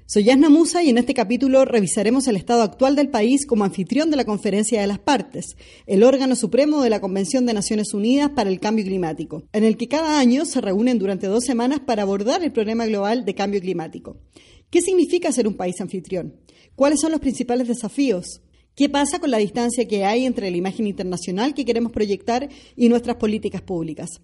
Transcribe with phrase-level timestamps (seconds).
[0.10, 4.10] Soy Yasna Musa y en este capítulo revisaremos el estado actual del país como anfitrión
[4.10, 8.30] de la Conferencia de las Partes, el órgano supremo de la Convención de Naciones Unidas
[8.30, 12.04] para el Cambio Climático, en el que cada año se reúnen durante dos semanas para
[12.04, 14.16] abordar el problema global de cambio climático.
[14.70, 16.38] ¿Qué significa ser un país anfitrión?
[16.78, 18.40] ¿Cuáles son los principales desafíos?
[18.76, 22.48] ¿Qué pasa con la distancia que hay entre la imagen internacional que queremos proyectar
[22.78, 24.22] y nuestras políticas públicas?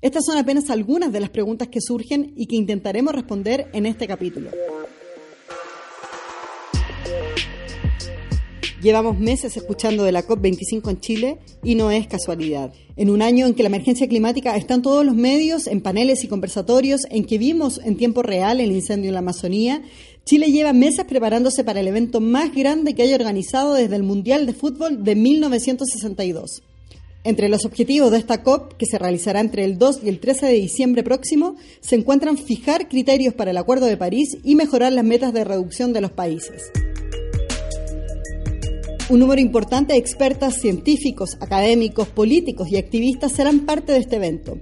[0.00, 4.06] Estas son apenas algunas de las preguntas que surgen y que intentaremos responder en este
[4.06, 4.48] capítulo.
[8.82, 12.72] Llevamos meses escuchando de la COP25 en Chile y no es casualidad.
[12.96, 16.24] En un año en que la emergencia climática está en todos los medios, en paneles
[16.24, 19.82] y conversatorios, en que vimos en tiempo real el incendio en la Amazonía,
[20.24, 24.46] Chile lleva meses preparándose para el evento más grande que haya organizado desde el Mundial
[24.46, 26.62] de Fútbol de 1962.
[27.22, 30.46] Entre los objetivos de esta COP, que se realizará entre el 2 y el 13
[30.46, 35.04] de diciembre próximo, se encuentran fijar criterios para el Acuerdo de París y mejorar las
[35.04, 36.70] metas de reducción de los países.
[39.10, 44.56] Un número importante de expertas, científicos, académicos, políticos y activistas serán parte de este evento.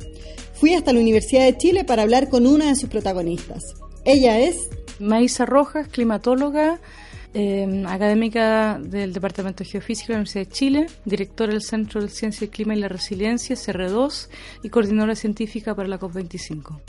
[0.55, 3.63] Fui hasta la Universidad de Chile para hablar con una de sus protagonistas.
[4.05, 4.71] Ella es...
[5.01, 6.81] Maísa Rojas, climatóloga,
[7.33, 12.09] eh, académica del Departamento de Geofísica de la Universidad de Chile, directora del Centro de
[12.09, 14.29] Ciencia, el Clima y la Resiliencia, CR2,
[14.65, 16.81] y coordinadora científica para la COP25.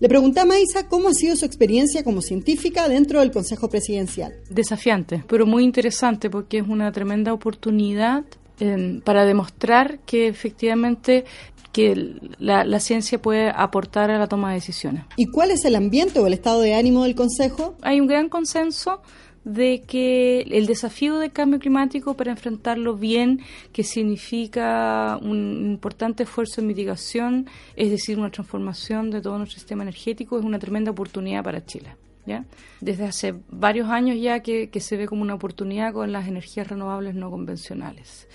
[0.00, 4.32] Le pregunté a Maisa cómo ha sido su experiencia como científica dentro del Consejo Presidencial.
[4.48, 8.24] Desafiante, pero muy interesante porque es una tremenda oportunidad
[8.60, 11.24] eh, para demostrar que efectivamente
[11.72, 15.04] que la, la, ciencia puede aportar a la toma de decisiones.
[15.16, 17.76] ¿Y cuál es el ambiente o el estado de ánimo del Consejo?
[17.82, 19.02] Hay un gran consenso
[19.48, 23.40] de que el desafío del cambio climático para enfrentarlo bien,
[23.72, 29.82] que significa un importante esfuerzo en mitigación, es decir, una transformación de todo nuestro sistema
[29.82, 31.96] energético, es una tremenda oportunidad para Chile.
[32.26, 32.44] ¿ya?
[32.82, 37.14] Desde hace varios años ya que, se ve como una oportunidad con las energías renovables
[37.14, 38.28] no convencionales.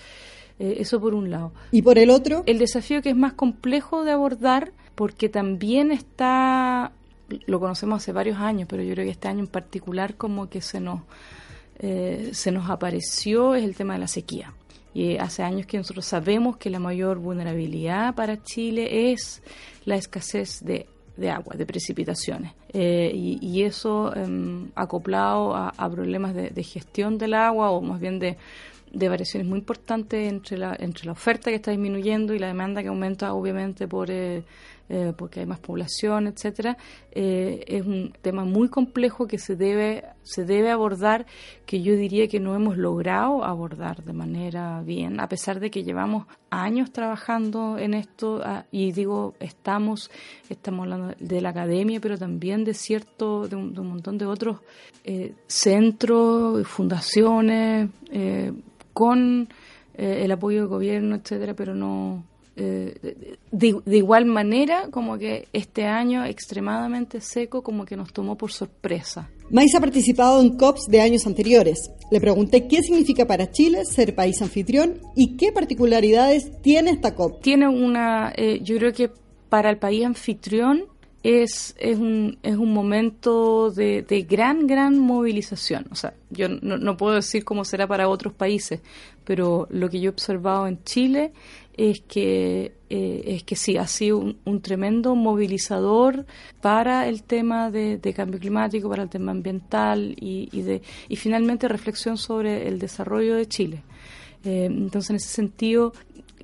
[0.58, 1.52] Eh, eso por un lado.
[1.70, 2.42] ¿Y por el otro?
[2.46, 6.92] El desafío que es más complejo de abordar porque también está
[7.46, 10.60] lo conocemos hace varios años, pero yo creo que este año en particular como que
[10.60, 11.00] se nos,
[11.78, 14.52] eh, se nos apareció es el tema de la sequía.
[14.92, 19.42] Y hace años que nosotros sabemos que la mayor vulnerabilidad para Chile es
[19.84, 20.86] la escasez de,
[21.16, 22.52] de agua, de precipitaciones.
[22.72, 28.36] Eh, y, eso em, acoplado a, problemas de, gestión del agua o más bien de,
[28.92, 32.82] de variaciones muy importantes entre la, entre la oferta que está disminuyendo y la demanda
[32.82, 34.10] que aumenta obviamente por...
[34.10, 34.42] Eh,
[34.90, 36.76] eh, porque hay más población, etcétera,
[37.10, 41.24] eh, es un tema muy complejo que se debe se debe abordar,
[41.64, 45.84] que yo diría que no hemos logrado abordar de manera bien, a pesar de que
[45.84, 50.10] llevamos años trabajando en esto ah, y digo estamos
[50.50, 54.58] estamos hablando de la academia, pero también de cierto de un, montón de otros
[55.02, 57.88] eh, centros, fundaciones
[58.92, 59.48] con
[59.94, 62.24] el apoyo del gobierno, etcétera, pero no
[62.56, 68.52] eh, de, igual manera, como que este año extremadamente seco, como que nos tomó por
[68.52, 69.28] sorpresa.
[69.50, 71.90] Mais ha participado en COPs de años anteriores.
[72.10, 77.42] Le pregunté qué significa para Chile ser país anfitrión y qué particularidades tiene esta COP.
[77.42, 79.10] Tiene una, eh, yo creo que
[79.48, 80.84] para el país anfitrión
[81.24, 85.86] es, es, un, es un momento de, de gran, gran movilización.
[85.90, 88.80] O sea, yo no, no, puedo decir cómo será para otros países,
[89.24, 91.32] pero lo que yo he observado en Chile
[91.76, 96.24] es que, eh, es que sí, ha sido un, tremendo movilizador
[96.60, 102.16] para el tema de, cambio climático, para el tema ambiental y, de, y finalmente reflexión
[102.16, 103.82] sobre el desarrollo de Chile.
[104.44, 105.92] Eh, entonces, en ese sentido,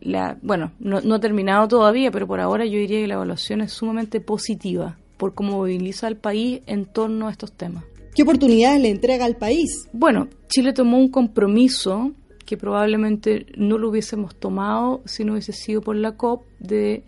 [0.00, 3.60] la, bueno, no, no ha terminado todavía, pero por ahora yo diría que la evaluación
[3.60, 7.84] es sumamente positiva por cómo moviliza al país en torno a estos temas.
[8.14, 9.88] ¿Qué oportunidades le entrega al país?
[9.92, 12.12] Bueno, Chile tomó un compromiso
[12.50, 17.04] que probablemente no lo hubiésemos tomado si no hubiese sido por la COP de,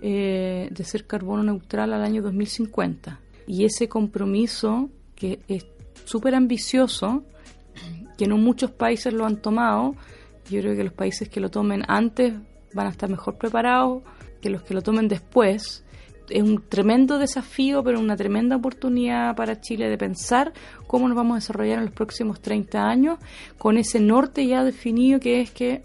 [0.00, 3.20] eh, de ser carbono neutral al año 2050.
[3.46, 5.66] Y ese compromiso, que es
[6.06, 7.24] súper ambicioso,
[8.16, 9.96] que no muchos países lo han tomado,
[10.48, 12.32] yo creo que los países que lo tomen antes
[12.72, 14.02] van a estar mejor preparados
[14.40, 15.84] que los que lo tomen después
[16.30, 20.52] es un tremendo desafío, pero una tremenda oportunidad para Chile de pensar
[20.86, 23.18] cómo nos vamos a desarrollar en los próximos 30 años
[23.58, 25.82] con ese norte ya definido que es que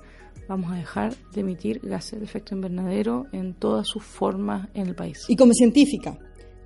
[0.48, 4.96] vamos a dejar de emitir gases de efecto invernadero en todas sus formas en el
[4.96, 5.26] país.
[5.30, 6.18] Y como científica,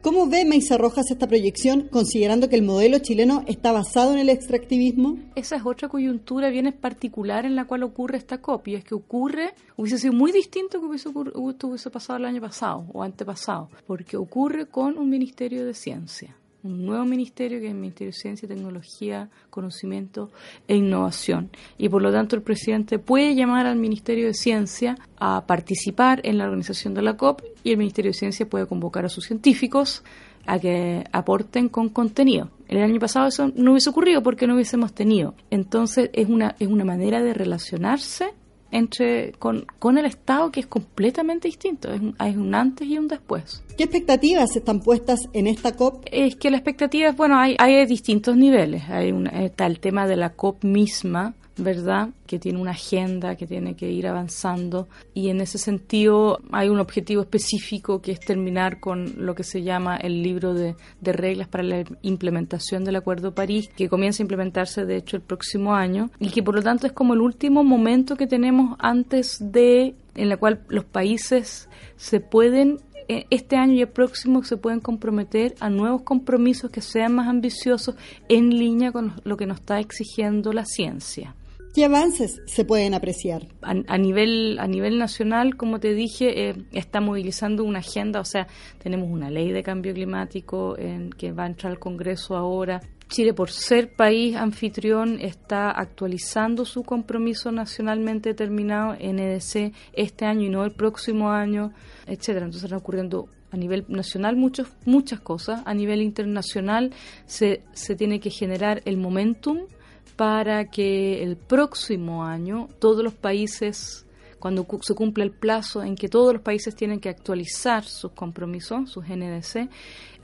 [0.06, 4.30] ¿Cómo ve Meisa Rojas esta proyección, considerando que el modelo chileno está basado en el
[4.30, 5.18] extractivismo?
[5.34, 8.78] Esa es otra coyuntura bien particular en la cual ocurre esta copia.
[8.78, 13.02] Es que ocurre, hubiese sido muy distinto que hubiese, hubiese pasado el año pasado o
[13.02, 16.36] antepasado, porque ocurre con un Ministerio de Ciencia
[16.66, 20.32] un nuevo ministerio que es el Ministerio de Ciencia, Tecnología, Conocimiento
[20.68, 21.52] e Innovación.
[21.78, 26.38] Y por lo tanto el presidente puede llamar al Ministerio de Ciencia a participar en
[26.40, 30.04] la organización de la COP y el Ministerio de Ciencia puede convocar a sus científicos
[30.48, 32.50] a que aporten con contenido.
[32.68, 35.36] El año pasado eso no hubiese ocurrido porque no hubiésemos tenido.
[35.52, 38.34] Entonces es una, es una manera de relacionarse
[38.72, 42.98] entre con, con el Estado que es completamente distinto, es un, hay un antes y
[42.98, 43.64] un después.
[43.78, 46.06] ¿Qué expectativas están puestas en esta COP?
[46.12, 48.84] Es que la expectativa, bueno, hay, hay distintos niveles.
[48.90, 52.10] Hay está el tema de la COP misma, ¿verdad?
[52.28, 56.80] Que tiene una agenda, que tiene que ir avanzando y en ese sentido hay un
[56.80, 61.48] objetivo específico que es terminar con lo que se llama el libro de, de reglas
[61.48, 66.10] para la implementación del Acuerdo París, que comienza a implementarse de hecho el próximo año
[66.19, 70.30] y que por lo tanto es como el último momento que tenemos antes de en
[70.30, 75.56] la cual los países se pueden eh, este año y el próximo se pueden comprometer
[75.60, 77.96] a nuevos compromisos que sean más ambiciosos
[78.30, 81.36] en línea con lo que nos está exigiendo la ciencia.
[81.75, 83.50] ¿Qué avances se pueden apreciar?
[83.62, 88.48] A, nivel, a nivel nacional, como te dije, eh, está movilizando una agenda, o sea,
[88.81, 92.80] tenemos una ley de cambio climático en, que va a entrar al Congreso ahora.
[93.10, 100.45] Chile, por ser país anfitrión, está actualizando su compromiso nacionalmente determinado en EDC este año
[100.45, 101.74] y no el próximo año,
[102.07, 102.45] etcétera.
[102.45, 105.62] Entonces están ocurriendo a nivel nacional muchos, muchas cosas.
[105.66, 106.94] A nivel internacional
[107.25, 109.68] se, se tiene que generar el momentum
[110.16, 114.06] para que el próximo año todos los países,
[114.40, 118.90] cuando se cumple el plazo en que todos los países tienen que actualizar sus compromisos,
[118.92, 119.69] sus NDC,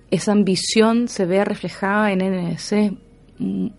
[0.10, 2.98] esa ambición se vea reflejada en NDC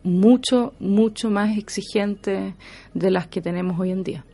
[0.02, 2.54] mucho, mucho más exigente
[2.94, 4.24] de las que tenemos hoy en día.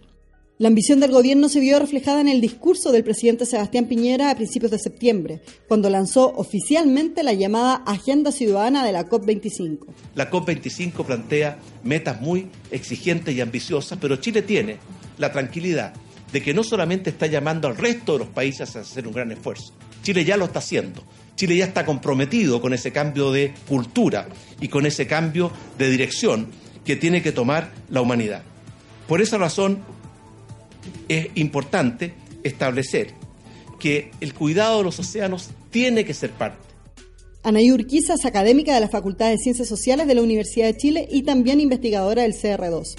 [0.60, 4.34] La ambición del gobierno se vio reflejada en el discurso del presidente Sebastián Piñera a
[4.34, 9.86] principios de septiembre, cuando lanzó oficialmente la llamada Agenda Ciudadana de la COP25.
[10.16, 14.78] La COP25 plantea metas muy exigentes y ambiciosas, pero Chile tiene
[15.18, 15.94] la tranquilidad
[16.32, 19.30] de que no solamente está llamando al resto de los países a hacer un gran
[19.30, 21.04] esfuerzo, Chile ya lo está haciendo.
[21.36, 24.26] Chile ya está comprometido con ese cambio de cultura
[24.60, 26.48] y con ese cambio de dirección
[26.84, 28.42] que tiene que tomar la humanidad.
[29.06, 29.78] Por esa razón,
[31.08, 33.14] es importante establecer
[33.78, 36.68] que el cuidado de los océanos tiene que ser parte.
[37.42, 41.08] Anaí Urquiza es académica de la Facultad de Ciencias Sociales de la Universidad de Chile
[41.10, 42.96] y también investigadora del CR2.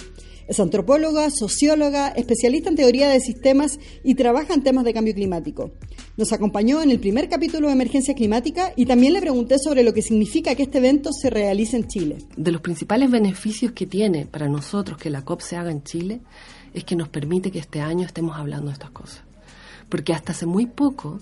[0.48, 5.70] Es antropóloga, socióloga, especialista en teoría de sistemas y trabaja en temas de cambio climático.
[6.18, 9.94] Nos acompañó en el primer capítulo de Emergencia Climática y también le pregunté sobre lo
[9.94, 12.18] que significa que este evento se realice en Chile.
[12.36, 16.22] De los principales beneficios que tiene para nosotros que la COP se haga en Chile
[16.79, 19.21] es que nos permite que este año estemos hablando de estas cosas.
[19.88, 21.19] Porque hasta hace muy poco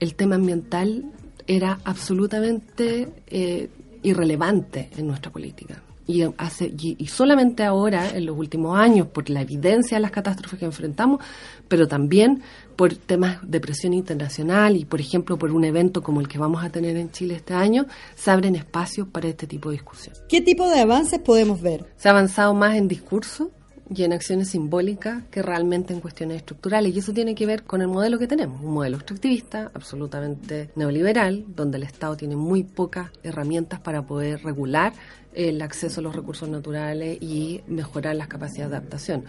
[0.00, 1.04] el tema ambiental
[1.46, 3.70] era absolutamente eh,
[4.02, 5.82] irrelevante en nuestra política.
[6.06, 10.58] Y, hace, y, solamente ahora, en los últimos años, por la evidencia de las catástrofes
[10.58, 11.24] que enfrentamos,
[11.66, 12.42] pero también
[12.76, 16.62] por temas de presión internacional y, por ejemplo, por un evento como el que vamos
[16.62, 20.14] a tener en Chile este año, se abren espacios para este tipo de discusión.
[20.28, 21.86] ¿Qué tipo de avances podemos ver?
[21.96, 23.50] Se ha avanzado más en discurso,
[23.90, 26.94] y en acciones simbólicas que realmente en cuestiones estructurales.
[26.94, 31.44] Y eso tiene que ver con el modelo que tenemos, un modelo extractivista, absolutamente neoliberal,
[31.48, 34.92] donde el Estado tiene muy pocas herramientas para poder regular
[35.34, 39.24] el acceso a los recursos naturales y mejorar las capacidades de adaptación.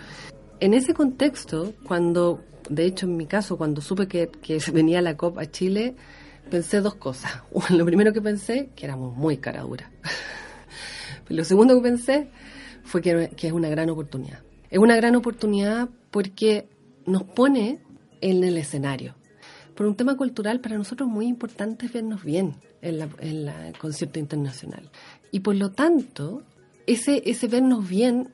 [0.60, 5.18] en ese contexto, cuando, de hecho en mi caso, cuando supe que, que venía la
[5.18, 5.96] COP a Chile,
[6.50, 7.42] pensé dos cosas.
[7.70, 9.92] Lo primero que pensé, que éramos muy cara dura.
[11.30, 12.28] Lo segundo que pensé
[12.86, 14.40] fue que, es una gran oportunidad.
[14.70, 16.70] Es una gran oportunidad porque
[17.06, 17.80] nos pone
[18.22, 19.16] en el escenario.
[19.76, 24.20] Por un tema cultural, para nosotros muy importante es vernos bien en la, el concierto
[24.20, 24.90] internacional.
[25.32, 26.44] Y por lo tanto,
[26.88, 28.30] ese, ese vernos bien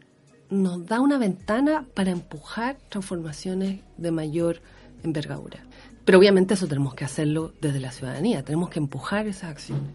[0.49, 4.61] nos da una ventana para empujar transformaciones de mayor
[5.03, 5.63] envergadura.
[6.05, 9.93] Pero obviamente eso tenemos que hacerlo desde la ciudadanía, tenemos que empujar esas acciones.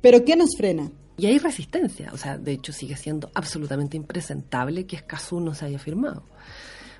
[0.00, 0.90] ¿Pero qué nos frena?
[1.20, 5.66] Y hay resistencia, o sea, de hecho sigue siendo absolutamente impresentable que Escazú no se
[5.66, 6.22] haya firmado.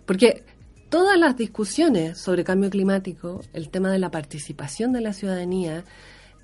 [0.05, 0.45] Porque
[0.91, 5.85] todas las discusiones sobre cambio climático, el tema de la participación de la ciudadanía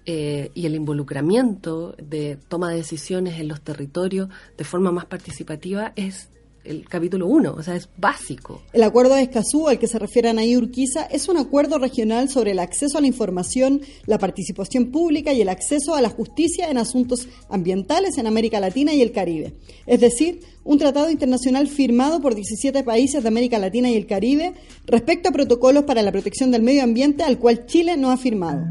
[0.06, 5.92] eh, y el involucramiento de toma de decisiones en los territorios de forma más participativa
[5.96, 6.30] es
[6.66, 8.62] el capítulo 1, o sea, es básico.
[8.72, 12.52] El acuerdo de Escazú, al que se refiere Anaí Urquiza, es un acuerdo regional sobre
[12.52, 16.78] el acceso a la información, la participación pública y el acceso a la justicia en
[16.78, 19.54] asuntos ambientales en América Latina y el Caribe.
[19.86, 24.54] Es decir, un tratado internacional firmado por 17 países de América Latina y el Caribe
[24.86, 28.64] respecto a protocolos para la protección del medio ambiente al cual Chile no ha firmado.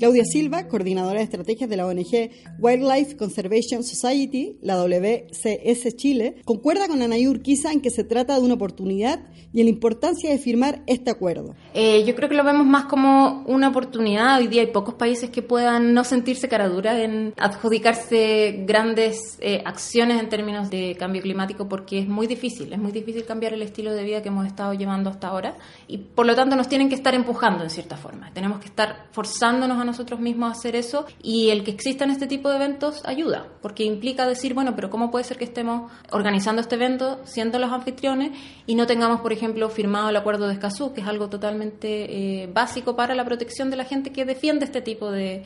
[0.00, 6.88] Claudia Silva, coordinadora de estrategias de la ONG Wildlife Conservation Society, la WCS Chile, concuerda
[6.88, 9.20] con Anaí Urquiza en que se trata de una oportunidad
[9.52, 11.54] y en la importancia de firmar este acuerdo.
[11.74, 14.38] Eh, yo creo que lo vemos más como una oportunidad.
[14.38, 20.18] Hoy día hay pocos países que puedan no sentirse caradura en adjudicarse grandes eh, acciones
[20.18, 23.92] en términos de cambio climático porque es muy difícil, es muy difícil cambiar el estilo
[23.92, 26.94] de vida que hemos estado llevando hasta ahora y por lo tanto nos tienen que
[26.94, 28.30] estar empujando en cierta forma.
[28.32, 32.48] Tenemos que estar forzándonos a nosotros mismos hacer eso y el que existan este tipo
[32.48, 36.76] de eventos ayuda, porque implica decir, bueno, pero ¿cómo puede ser que estemos organizando este
[36.76, 38.30] evento siendo los anfitriones
[38.66, 42.46] y no tengamos, por ejemplo, firmado el acuerdo de Escazú, que es algo totalmente eh,
[42.46, 45.44] básico para la protección de la gente que defiende este tipo de,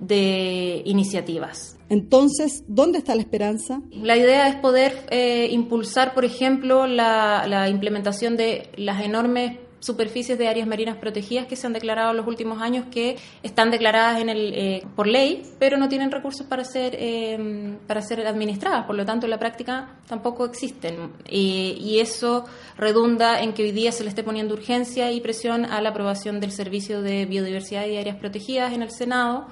[0.00, 1.76] de iniciativas.
[1.88, 3.80] Entonces, ¿dónde está la esperanza?
[3.92, 10.36] La idea es poder eh, impulsar, por ejemplo, la, la implementación de las enormes superficies
[10.36, 14.20] de áreas marinas protegidas que se han declarado en los últimos años que están declaradas
[14.20, 18.84] en el, eh, por ley, pero no tienen recursos para ser, eh, para ser administradas.
[18.84, 21.12] Por lo tanto, en la práctica tampoco existen.
[21.26, 22.44] Eh, y eso
[22.76, 26.40] redunda en que hoy día se le esté poniendo urgencia y presión a la aprobación
[26.40, 29.46] del Servicio de Biodiversidad y Áreas Protegidas en el Senado.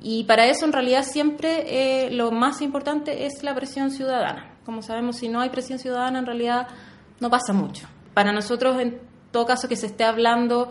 [0.00, 4.56] Y para eso, en realidad, siempre lo más importante es la presión ciudadana.
[4.64, 6.66] Como sabemos, si no hay presión ciudadana, en realidad
[7.20, 7.86] no pasa mucho.
[8.14, 10.68] Para nosotros, en todo caso que se esté hablando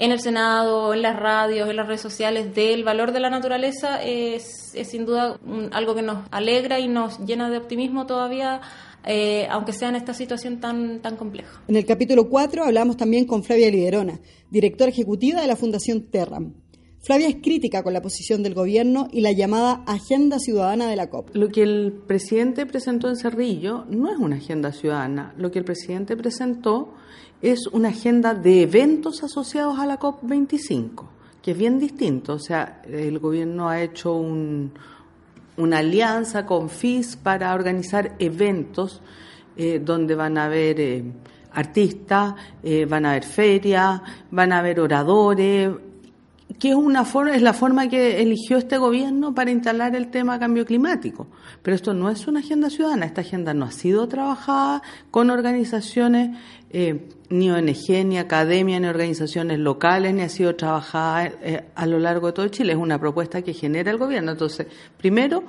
[0.00, 4.02] en el Senado, en las radios, en las redes sociales del valor de la naturaleza
[4.02, 5.38] es, es sin duda
[5.72, 8.60] algo que nos alegra y nos llena de optimismo todavía.
[9.06, 11.62] Eh, aunque sea en esta situación tan, tan compleja.
[11.68, 16.52] En el capítulo 4 hablamos también con Flavia Liderona, directora ejecutiva de la Fundación Terram.
[17.02, 21.08] Flavia es crítica con la posición del gobierno y la llamada Agenda Ciudadana de la
[21.08, 21.34] COP.
[21.34, 25.32] Lo que el presidente presentó en Cerrillo no es una agenda ciudadana.
[25.38, 26.92] Lo que el presidente presentó
[27.40, 31.06] es una agenda de eventos asociados a la COP25,
[31.40, 32.34] que es bien distinto.
[32.34, 34.72] O sea, el gobierno ha hecho un,
[35.56, 39.00] una alianza con FIS para organizar eventos
[39.56, 41.04] eh, donde van a haber eh,
[41.52, 45.70] artistas, eh, van a haber ferias, van a haber oradores,
[46.58, 50.38] que es una forma, es la forma que eligió este gobierno para instalar el tema
[50.38, 51.26] cambio climático.
[51.62, 56.36] Pero esto no es una agenda ciudadana, esta agenda no ha sido trabajada con organizaciones,
[56.70, 61.98] eh, ni ONG, ni academia, ni organizaciones locales, ni ha sido trabajada eh, a lo
[61.98, 62.72] largo de todo Chile.
[62.72, 64.32] Es una propuesta que genera el gobierno.
[64.32, 64.66] Entonces,
[64.96, 65.44] primero,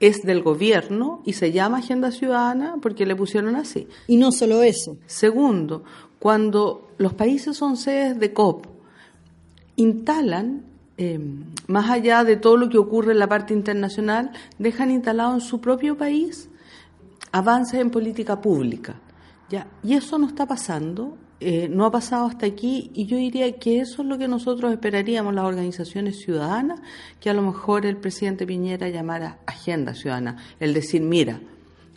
[0.00, 3.88] es del gobierno y se llama Agenda Ciudadana porque le pusieron así.
[4.06, 4.96] Y no solo eso.
[5.06, 5.84] Segundo,
[6.18, 8.73] cuando los países son sedes de COP,
[9.76, 10.62] instalan,
[10.96, 11.18] eh,
[11.66, 15.60] más allá de todo lo que ocurre en la parte internacional, dejan instalado en su
[15.60, 16.48] propio país
[17.32, 18.94] avances en política pública.
[19.50, 19.66] ¿ya?
[19.82, 23.80] Y eso no está pasando, eh, no ha pasado hasta aquí, y yo diría que
[23.80, 26.80] eso es lo que nosotros esperaríamos las organizaciones ciudadanas,
[27.20, 31.40] que a lo mejor el presidente Piñera llamara agenda ciudadana, el decir, mira,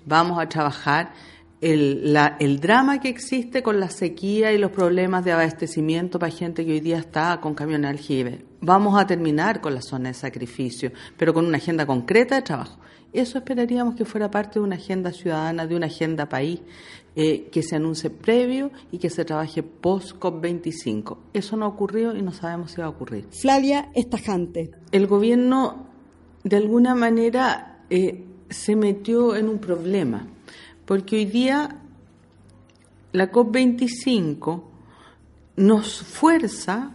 [0.07, 1.11] vamos a trabajar
[1.61, 6.31] el, la, el drama que existe con la sequía y los problemas de abastecimiento para
[6.31, 8.45] gente que hoy día está con camiones aljibe.
[8.61, 12.79] Vamos a terminar con la zona de sacrificio, pero con una agenda concreta de trabajo.
[13.13, 16.59] Eso esperaríamos que fuera parte de una agenda ciudadana, de una agenda país,
[17.15, 21.17] eh, que se anuncie previo y que se trabaje post-COP25.
[21.33, 23.25] Eso no ha ocurrido y no sabemos si va a ocurrir.
[23.31, 24.71] Flavia es tajante.
[24.91, 25.87] El gobierno,
[26.43, 30.27] de alguna manera, eh, se metió en un problema
[30.87, 31.75] porque hoy día
[33.11, 34.63] la COP25
[35.57, 36.91] nos fuerza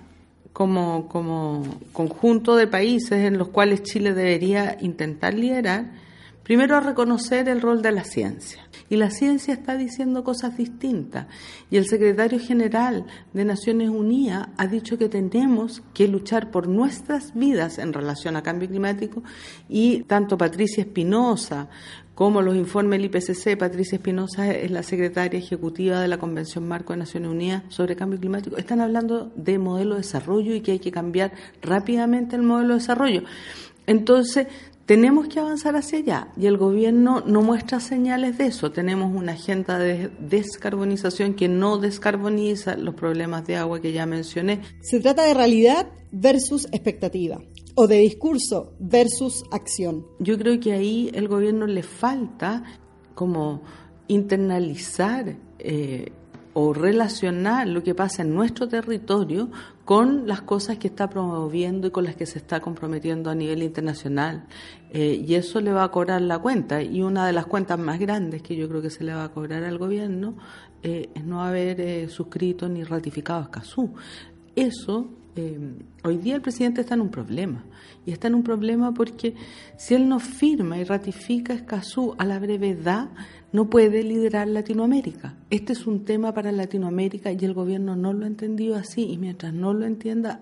[0.55, 5.93] como, como conjunto de países en los cuales Chile debería intentar liderar,
[6.43, 8.67] primero a reconocer el rol de la ciencia.
[8.89, 11.27] Y la ciencia está diciendo cosas distintas.
[11.71, 17.35] Y el secretario general de Naciones Unidas ha dicho que tenemos que luchar por nuestras
[17.35, 19.23] vidas en relación a cambio climático.
[19.69, 21.69] Y tanto Patricia Espinosa
[22.14, 26.92] como los informes del IPCC, Patricia Espinosa es la secretaria ejecutiva de la Convención Marco
[26.92, 30.78] de Naciones Unidas sobre Cambio Climático, están hablando de modelo de desarrollo y que hay
[30.78, 33.23] que cambiar rápidamente el modelo de desarrollo.
[33.87, 34.47] Entonces,
[34.87, 38.73] tenemos que avanzar hacia allá y el gobierno no muestra señales de eso.
[38.73, 44.61] Tenemos una agenda de descarbonización que no descarboniza los problemas de agua que ya mencioné.
[44.81, 47.41] Se trata de realidad versus expectativa
[47.75, 50.07] o de discurso versus acción.
[50.19, 52.65] Yo creo que ahí el gobierno le falta
[53.15, 53.62] como
[54.09, 56.12] internalizar eh,
[56.54, 59.50] o relacionar lo que pasa en nuestro territorio
[59.85, 63.62] con las cosas que está promoviendo y con las que se está comprometiendo a nivel
[63.62, 64.47] internacional.
[64.90, 66.82] Eh, y eso le va a cobrar la cuenta.
[66.82, 69.28] Y una de las cuentas más grandes que yo creo que se le va a
[69.30, 70.37] cobrar al gobierno
[70.82, 73.94] eh, es no haber suscrito ni ratificado Escazú.
[74.54, 75.59] Eso eh,
[76.04, 77.64] hoy día el presidente está en un problema.
[78.04, 79.35] Y está en un problema porque
[79.76, 83.09] si él no firma y ratifica Escazú a la brevedad,
[83.52, 85.37] no puede liderar Latinoamérica.
[85.50, 89.04] Este es un tema para Latinoamérica y el gobierno no lo ha entendido así.
[89.11, 90.40] Y mientras no lo entienda,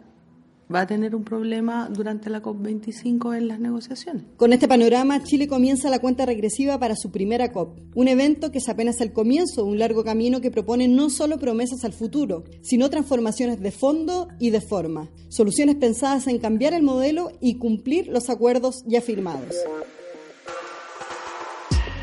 [0.72, 4.22] va a tener un problema durante la COP25 en las negociaciones.
[4.36, 8.58] Con este panorama, Chile comienza la cuenta regresiva para su primera COP, un evento que
[8.58, 12.44] es apenas el comienzo de un largo camino que propone no solo promesas al futuro,
[12.62, 18.06] sino transformaciones de fondo y de forma, soluciones pensadas en cambiar el modelo y cumplir
[18.06, 19.56] los acuerdos ya firmados.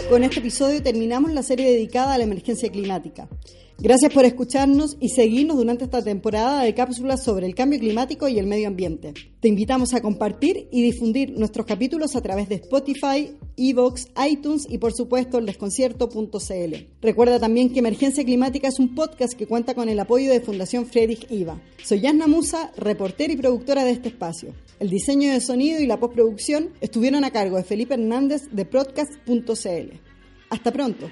[0.09, 3.27] Con este episodio terminamos la serie dedicada a la emergencia climática.
[3.79, 8.39] Gracias por escucharnos y seguirnos durante esta temporada de cápsulas sobre el cambio climático y
[8.39, 9.13] el medio ambiente.
[9.39, 14.79] Te invitamos a compartir y difundir nuestros capítulos a través de Spotify, Evox, iTunes y
[14.79, 16.75] por supuesto el desconcierto.cl.
[17.01, 20.87] Recuerda también que Emergencia Climática es un podcast que cuenta con el apoyo de Fundación
[20.87, 21.61] Friedrich IVA.
[21.83, 24.55] Soy Yasna Musa, reportera y productora de este espacio.
[24.79, 29.98] El diseño de sonido y la postproducción estuvieron a cargo de Felipe Hernández de podcast.cl.
[30.50, 31.07] Hasta pronto.